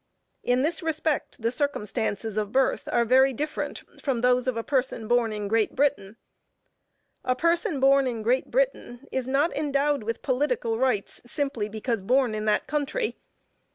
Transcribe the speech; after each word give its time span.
In 0.41 0.63
this 0.63 0.81
respect, 0.81 1.43
the 1.43 1.51
circumstances 1.51 2.35
of 2.35 2.51
birth 2.51 2.89
are 2.91 3.05
very 3.05 3.33
different 3.33 3.83
from 4.01 4.21
those 4.21 4.47
of 4.47 4.57
a 4.57 4.63
person 4.63 5.07
born 5.07 5.31
in 5.31 5.47
Great 5.47 5.75
Britain. 5.75 6.17
A 7.23 7.35
person 7.35 7.79
born 7.79 8.07
in 8.07 8.23
Great 8.23 8.49
Britain 8.49 9.05
is 9.11 9.27
not 9.27 9.55
endowed 9.55 10.01
with 10.01 10.23
political 10.23 10.79
rights, 10.79 11.21
simply 11.27 11.69
because 11.69 12.01
born 12.01 12.33
in 12.33 12.45
that 12.45 12.65
country. 12.65 13.15